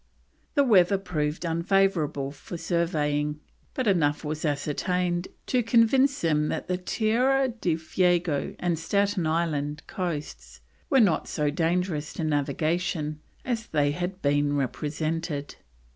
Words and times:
The 0.55 0.63
weather 0.63 0.97
proved 0.97 1.45
unfavourable 1.45 2.31
for 2.31 2.57
surveying, 2.57 3.39
but 3.75 3.85
enough 3.85 4.25
was 4.25 4.43
ascertained 4.43 5.27
to 5.45 5.61
convince 5.61 6.21
them 6.21 6.47
that 6.47 6.67
the 6.67 6.77
Tierra 6.79 7.47
del 7.49 7.77
Fuego 7.77 8.55
and 8.57 8.79
Staten 8.79 9.27
Island 9.27 9.83
coasts 9.85 10.59
were 10.89 10.99
not 10.99 11.27
so 11.27 11.51
dangerous 11.51 12.13
to 12.13 12.23
navigation 12.23 13.19
as 13.45 13.67
they 13.67 13.91
had 13.91 14.23
been 14.23 14.53
represented. 14.57 15.57